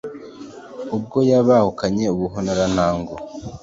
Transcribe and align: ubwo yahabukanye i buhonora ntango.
ubwo 0.95 1.17
yahabukanye 1.29 2.03
i 2.09 2.15
buhonora 2.17 2.65
ntango. 2.73 3.13